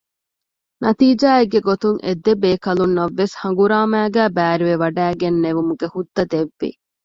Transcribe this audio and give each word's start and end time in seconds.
ނަތީޖާއެއްގެ 0.83 1.59
ގޮތުން 1.67 1.95
އެދެބޭކަލުންނަށްވެސް 2.05 3.35
ހަނގުރާމައިގައި 3.41 4.31
ބައިވެރިވެވަޑައިގެންނެވުމުގެ 4.37 5.87
ހުއްދަ 5.93 6.21
ދެއްވި 6.31 6.69